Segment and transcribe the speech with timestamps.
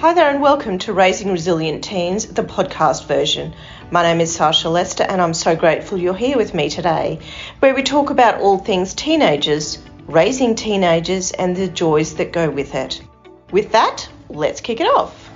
[0.00, 3.54] Hi there, and welcome to Raising Resilient Teens, the podcast version.
[3.90, 7.18] My name is Sasha Lester, and I'm so grateful you're here with me today,
[7.58, 9.76] where we talk about all things teenagers,
[10.06, 13.02] raising teenagers, and the joys that go with it.
[13.52, 15.28] With that, let's kick it off.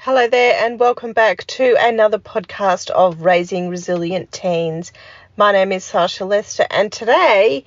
[0.00, 4.92] Hello there, and welcome back to another podcast of Raising Resilient Teens.
[5.38, 7.64] My name is Sasha Lester, and today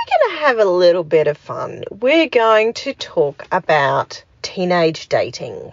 [0.00, 1.84] we're going to have a little bit of fun.
[1.90, 5.72] We're going to talk about teenage dating.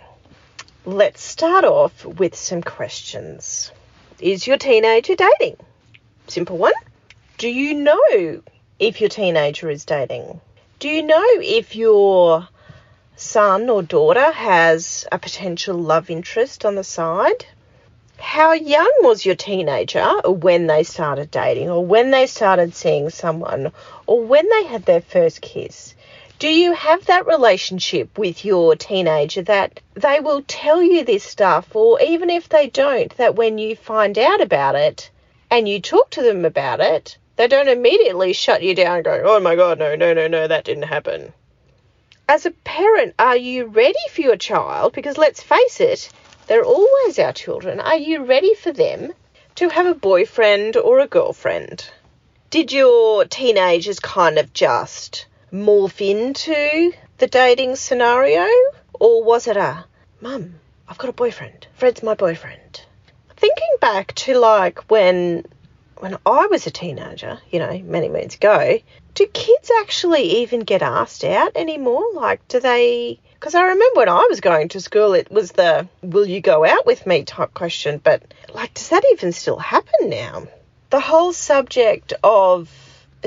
[0.86, 3.72] Let's start off with some questions.
[4.20, 5.58] Is your teenager dating?
[6.28, 6.74] Simple one.
[7.38, 8.42] Do you know
[8.80, 10.42] if your teenager is dating?
[10.80, 12.48] Do you know if your
[13.16, 17.46] son or daughter has a potential love interest on the side?
[18.20, 23.72] How young was your teenager when they started dating, or when they started seeing someone,
[24.06, 25.94] or when they had their first kiss?
[26.40, 31.76] Do you have that relationship with your teenager that they will tell you this stuff,
[31.76, 35.10] or even if they don't, that when you find out about it
[35.50, 39.22] and you talk to them about it, they don't immediately shut you down and go,
[39.26, 41.34] oh my God, no, no, no, no, that didn't happen.
[42.30, 44.94] As a parent, are you ready for your child?
[44.94, 46.12] Because let's face it,
[46.48, 47.80] they're always our children.
[47.80, 49.12] Are you ready for them
[49.56, 51.90] to have a boyfriend or a girlfriend?
[52.50, 58.48] Did your teenagers kind of just morph into the dating scenario?
[58.94, 59.86] Or was it a,
[60.22, 60.56] Mum,
[60.88, 61.68] I've got a boyfriend.
[61.76, 62.82] Fred's my boyfriend.
[63.36, 65.46] Thinking back to like when
[65.98, 68.80] when I was a teenager, you know, many moons ago,
[69.14, 72.04] do kids actually even get asked out anymore?
[72.14, 75.88] Like, do they because I remember when I was going to school, it was the
[76.02, 78.02] will you go out with me type question.
[78.04, 78.24] But,
[78.54, 80.48] like, does that even still happen now?
[80.90, 82.70] The whole subject of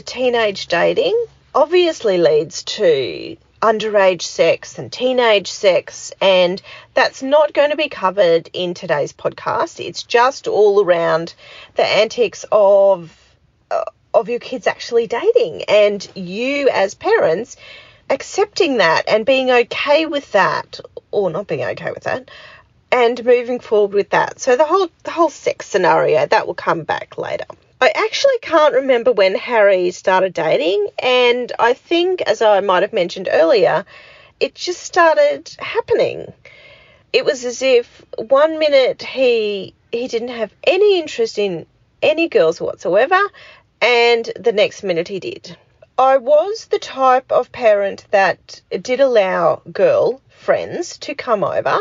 [0.05, 6.61] teenage dating obviously leads to underage sex and teenage sex, and
[6.95, 9.85] that's not going to be covered in today's podcast.
[9.85, 11.35] It's just all around
[11.77, 13.17] the antics of.
[13.71, 17.57] Uh, of your kids actually dating and you as parents
[18.11, 22.31] accepting that and being okay with that, or not being okay with that,
[22.93, 24.41] and moving forward with that.
[24.41, 27.47] So the whole the whole sex scenario that will come back later.
[27.81, 32.93] I actually can't remember when Harry started dating, and I think, as I might have
[32.93, 33.87] mentioned earlier,
[34.39, 36.31] it just started happening.
[37.13, 41.67] It was as if one minute he he didn't have any interest in
[42.03, 43.21] any girls whatsoever,
[43.81, 45.57] and the next minute he did.
[46.01, 51.79] I was the type of parent that did allow girl friends to come over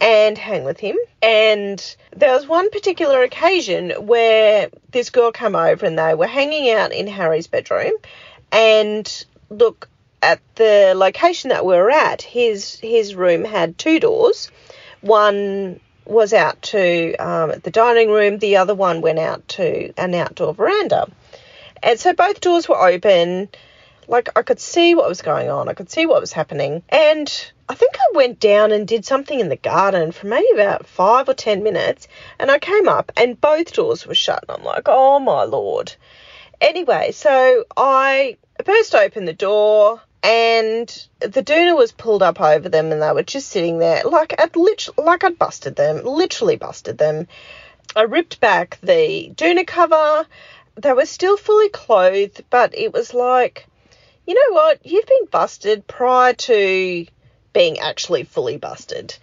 [0.00, 0.96] and hang with him.
[1.22, 6.72] And there was one particular occasion where this girl came over and they were hanging
[6.72, 7.92] out in Harry's bedroom.
[8.50, 9.88] And look,
[10.20, 14.50] at the location that we were at, his his room had two doors.
[15.02, 18.38] One was out to um, the dining room.
[18.38, 21.06] The other one went out to an outdoor veranda.
[21.82, 23.48] And so both doors were open.
[24.08, 25.68] Like I could see what was going on.
[25.68, 26.82] I could see what was happening.
[26.88, 30.86] And I think I went down and did something in the garden for maybe about
[30.86, 32.08] five or ten minutes.
[32.38, 34.44] And I came up and both doors were shut.
[34.48, 35.94] And I'm like, oh my lord.
[36.60, 42.92] Anyway, so I burst open the door and the doona was pulled up over them
[42.92, 46.98] and they were just sitting there like I'd lit- like I'd busted them, literally busted
[46.98, 47.26] them.
[47.96, 50.26] I ripped back the doona cover
[50.76, 53.66] they were still fully clothed, but it was like,
[54.26, 54.84] you know what?
[54.84, 57.06] You've been busted prior to
[57.52, 59.14] being actually fully busted.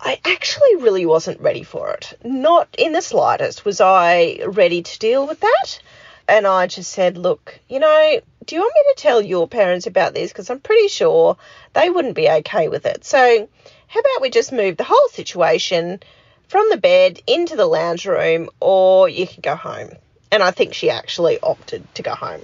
[0.00, 2.18] I actually really wasn't ready for it.
[2.24, 5.78] Not in the slightest was I ready to deal with that.
[6.26, 9.86] And I just said, look, you know, do you want me to tell your parents
[9.86, 10.32] about this?
[10.32, 11.36] Because I'm pretty sure
[11.74, 13.04] they wouldn't be okay with it.
[13.04, 13.48] So,
[13.86, 16.00] how about we just move the whole situation
[16.48, 19.90] from the bed into the lounge room, or you can go home
[20.32, 22.40] and I think she actually opted to go home.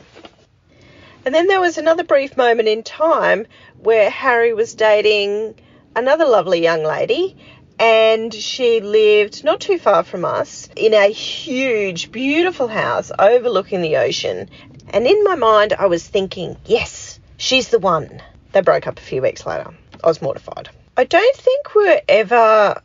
[1.24, 3.46] And then there was another brief moment in time
[3.78, 5.58] where Harry was dating
[5.96, 7.36] another lovely young lady,
[7.78, 13.96] and she lived not too far from us in a huge, beautiful house overlooking the
[13.96, 14.50] ocean.
[14.90, 18.22] And in my mind, I was thinking, yes, she's the one.
[18.52, 19.70] They broke up a few weeks later.
[20.02, 20.68] I was mortified.
[20.96, 22.82] I don't think we are ever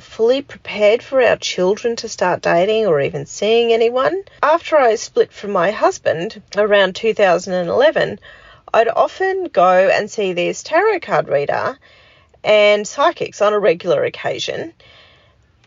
[0.00, 4.22] fully prepared for our children to start dating or even seeing anyone.
[4.42, 8.20] After I split from my husband around 2011,
[8.72, 11.78] I'd often go and see this tarot card reader
[12.44, 14.72] and psychics on a regular occasion.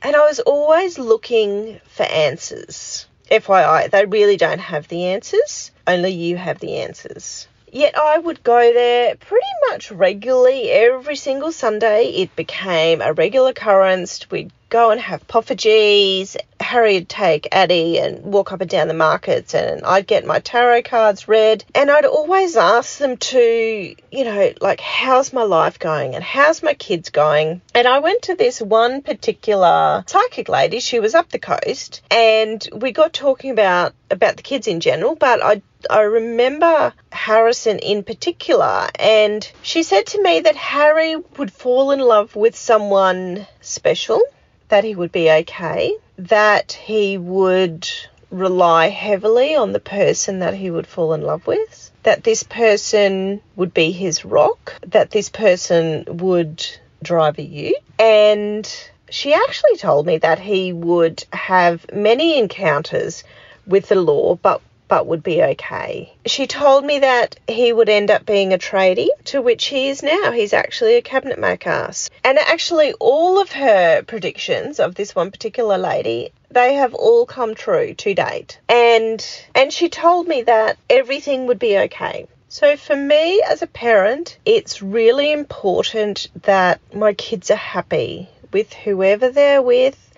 [0.01, 3.05] And I was always looking for answers.
[3.29, 7.47] FYI, they really don't have the answers, only you have the answers.
[7.73, 12.07] Yet I would go there pretty much regularly every single Sunday.
[12.07, 14.29] It became a regular occurrence.
[14.29, 16.35] We'd go and have poffertjes.
[16.71, 20.83] Harry'd take Addie and walk up and down the markets, and I'd get my tarot
[20.83, 21.65] cards read.
[21.75, 26.63] And I'd always ask them to, you know, like, how's my life going and how's
[26.63, 27.59] my kids going?
[27.75, 30.79] And I went to this one particular psychic lady.
[30.79, 35.15] She was up the coast, and we got talking about about the kids in general,
[35.15, 41.51] but I I remember Harrison in particular, and she said to me that Harry would
[41.51, 44.21] fall in love with someone special,
[44.69, 45.97] that he would be okay,
[46.29, 47.89] that he would
[48.29, 53.41] rely heavily on the person that he would fall in love with, that this person
[53.55, 56.65] would be his rock, that this person would
[57.03, 58.71] drive a ute, and
[59.09, 63.23] she actually told me that he would have many encounters
[63.65, 66.11] with the law, but but would be okay.
[66.25, 70.03] She told me that he would end up being a tradie, to which he is
[70.03, 70.33] now.
[70.33, 71.89] He's actually a cabinet maker.
[72.25, 77.55] And actually, all of her predictions of this one particular lady they have all come
[77.55, 78.59] true to date.
[78.67, 82.27] And and she told me that everything would be okay.
[82.49, 88.73] So for me as a parent, it's really important that my kids are happy with
[88.73, 90.10] whoever they're with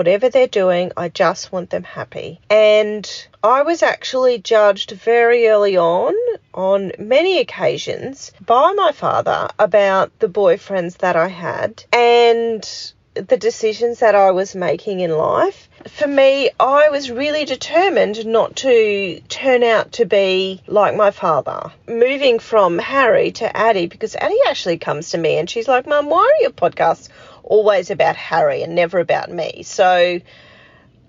[0.00, 2.40] whatever they're doing, I just want them happy.
[2.48, 3.06] And
[3.44, 6.14] I was actually judged very early on,
[6.54, 12.66] on many occasions, by my father about the boyfriends that I had and
[13.12, 15.68] the decisions that I was making in life.
[15.88, 21.72] For me, I was really determined not to turn out to be like my father.
[21.88, 26.08] Moving from Harry to Addie, because Addie actually comes to me and she's like, Mum,
[26.08, 27.08] why are your podcasts
[27.42, 29.62] always about Harry and never about me.
[29.62, 30.20] So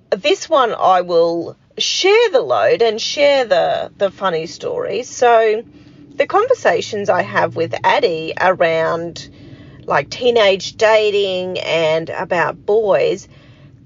[0.09, 5.09] this one I will share the load and share the the funny stories.
[5.09, 5.63] So
[6.15, 9.29] the conversations I have with Addie around
[9.85, 13.27] like teenage dating and about boys,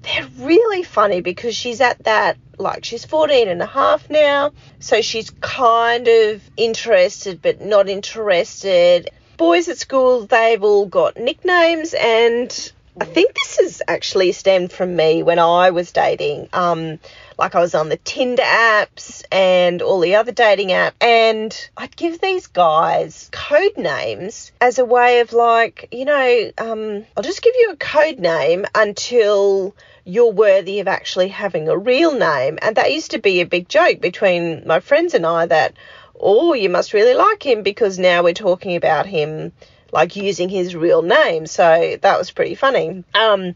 [0.02, 5.02] they're really funny because she's at that like she's 14 and a half now, so
[5.02, 12.72] she's kind of interested but not interested boys at school, they've all got nicknames, and
[12.98, 16.48] I think this has actually stemmed from me when I was dating.
[16.52, 16.98] Um,
[17.38, 21.94] like I was on the Tinder apps and all the other dating apps, and I'd
[21.94, 27.42] give these guys code names as a way of like, you know, um, I'll just
[27.42, 29.74] give you a code name until
[30.04, 32.58] you're worthy of actually having a real name.
[32.62, 35.74] And that used to be a big joke between my friends and I that
[36.20, 39.52] oh, you must really like him because now we're talking about him
[39.92, 41.46] like using his real name.
[41.46, 43.04] So that was pretty funny.
[43.14, 43.54] Um,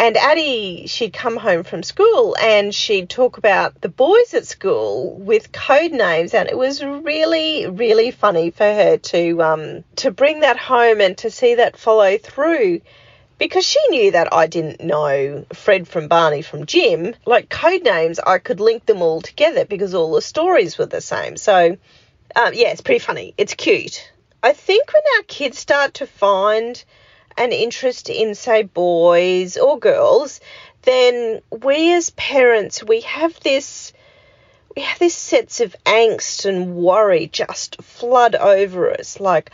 [0.00, 5.14] and Addie, she'd come home from school and she'd talk about the boys at school
[5.14, 10.40] with code names, and it was really, really funny for her to um, to bring
[10.40, 12.80] that home and to see that follow through
[13.38, 17.14] because she knew that I didn't know Fred from Barney from Jim.
[17.24, 21.00] Like code names, I could link them all together because all the stories were the
[21.00, 21.36] same.
[21.36, 21.76] So,
[22.36, 23.34] um, yeah, it's pretty funny.
[23.38, 24.12] It's cute.
[24.42, 26.82] I think when our kids start to find
[27.36, 30.40] an interest in, say, boys or girls,
[30.82, 33.92] then we as parents, we have this
[34.76, 39.50] we have this sense of angst and worry just flood over us like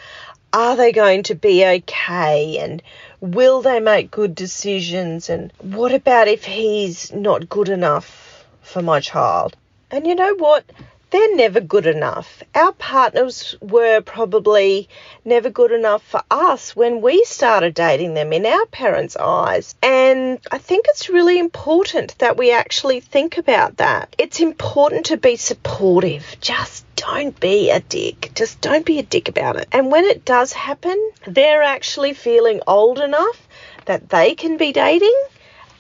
[0.55, 2.59] are they going to be okay?
[2.59, 2.81] And
[3.21, 5.29] will they make good decisions?
[5.29, 9.57] And what about if he's not good enough for my child?
[9.91, 10.65] And you know what
[11.14, 12.42] they're never good enough.
[12.56, 14.88] Our partners were probably
[15.25, 19.76] never good enough for us when we started dating them in our parents' eyes.
[19.80, 24.16] And I think it's really important that we actually think about that.
[24.18, 26.37] It's important to be supportive.
[26.40, 28.33] Just don't be a dick.
[28.35, 29.68] Just don't be a dick about it.
[29.71, 33.47] And when it does happen, they're actually feeling old enough
[33.85, 35.14] that they can be dating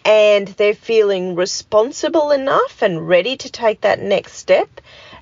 [0.04, 4.80] and they're feeling responsible enough and ready to take that next step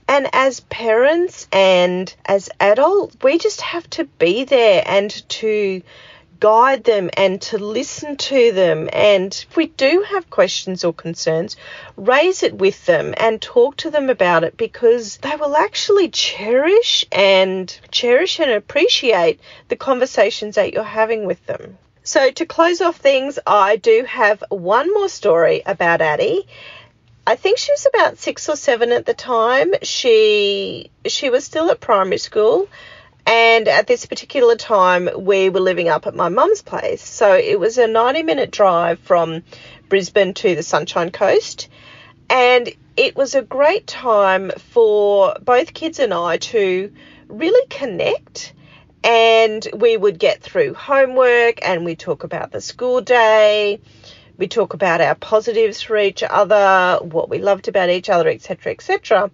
[0.08, 5.82] and as parents and as adults, we just have to be there and to
[6.42, 8.88] guide them and to listen to them.
[8.92, 11.56] And if we do have questions or concerns,
[11.96, 17.04] raise it with them and talk to them about it because they will actually cherish
[17.12, 21.78] and cherish and appreciate the conversations that you're having with them.
[22.02, 26.48] So, to close off things, I do have one more story about Addie,
[27.26, 29.72] I think she was about six or seven at the time.
[29.82, 32.68] She she was still at primary school,
[33.26, 37.02] and at this particular time we were living up at my mum's place.
[37.02, 39.42] So it was a ninety minute drive from
[39.88, 41.68] Brisbane to the Sunshine Coast,
[42.28, 46.92] And it was a great time for both kids and I to
[47.28, 48.54] really connect.
[49.04, 53.80] And we would get through homework and we talk about the school day.
[54.38, 58.72] We talk about our positives for each other, what we loved about each other, etc.,
[58.72, 59.30] etc.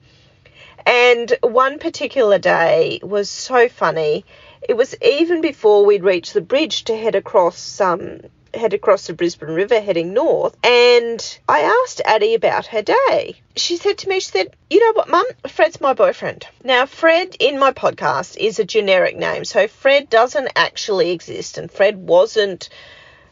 [0.87, 4.25] And one particular day was so funny.
[4.69, 8.21] It was even before we'd reached the bridge to head across um,
[8.55, 10.57] head across the Brisbane River heading north.
[10.65, 13.37] And I asked Addie about her day.
[13.57, 15.27] She said to me, she said, You know what, Mum?
[15.47, 16.47] Fred's my boyfriend.
[16.65, 19.45] Now, Fred in my podcast is a generic name.
[19.45, 21.59] So Fred doesn't actually exist.
[21.59, 22.69] And Fred wasn't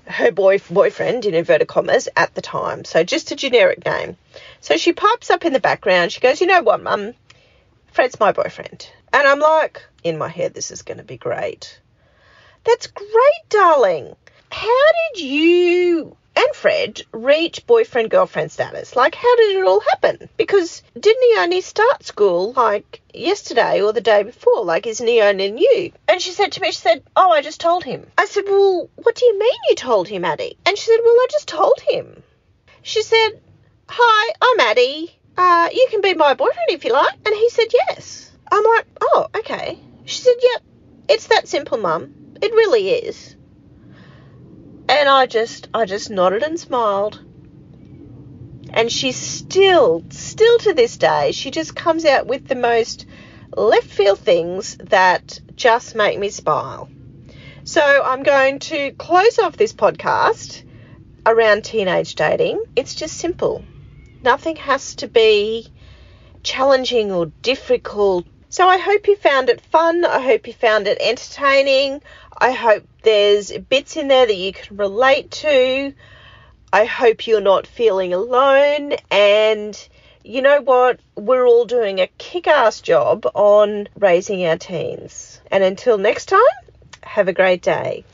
[0.06, 2.84] her boy boyfriend in inverted commas at the time.
[2.84, 4.16] So just a generic name.
[4.60, 6.12] So she pipes up in the background.
[6.12, 7.14] She goes, You know what, Mum?
[7.92, 8.90] Fred's my boyfriend.
[9.12, 11.80] And I'm like, in my head, this is going to be great.
[12.64, 14.14] That's great, darling.
[14.50, 18.95] How did you and Fred reach boyfriend girlfriend status?
[18.95, 20.28] Like, how did it all happen?
[20.37, 24.64] Because didn't he only start school like yesterday or the day before?
[24.64, 25.93] Like, isn't he only new?
[26.07, 28.07] And she said to me, she said, Oh, I just told him.
[28.19, 30.59] I said, Well, what do you mean you told him, Addie?
[30.66, 32.23] And she said, Well, I just told him.
[32.83, 33.31] She said,
[33.88, 37.14] Hi, I'm Addie uh, you can be my boyfriend if you like.
[37.25, 38.31] And he said, yes.
[38.50, 39.78] I'm like, oh, okay.
[40.05, 40.62] She said, yep,
[41.09, 42.14] it's that simple, mum.
[42.40, 43.37] It really is.
[44.98, 47.22] And I just, I just nodded and smiled.
[48.72, 53.04] And she's still, still to this day, she just comes out with the most
[53.54, 56.88] left field things that just make me smile.
[57.64, 60.64] So I'm going to close off this podcast
[61.26, 62.64] around teenage dating.
[62.74, 63.62] It's just simple.
[64.22, 65.66] Nothing has to be
[66.42, 68.26] challenging or difficult.
[68.48, 70.06] So I hope you found it fun.
[70.06, 72.00] I hope you found it entertaining.
[72.38, 75.95] I hope there's bits in there that you can relate to.
[76.73, 78.93] I hope you're not feeling alone.
[79.11, 79.88] And
[80.23, 81.00] you know what?
[81.14, 85.40] We're all doing a kick ass job on raising our teens.
[85.50, 86.40] And until next time,
[87.02, 88.05] have a great day.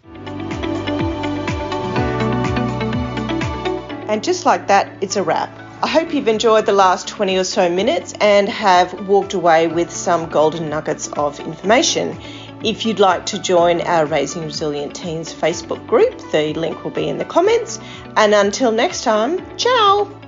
[4.09, 5.51] And just like that, it's a wrap.
[5.83, 9.91] I hope you've enjoyed the last 20 or so minutes and have walked away with
[9.91, 12.21] some golden nuggets of information.
[12.65, 17.09] If you'd like to join our Raising Resilient Teens Facebook group, the link will be
[17.09, 17.81] in the comments.
[18.17, 20.22] And until next time, ciao!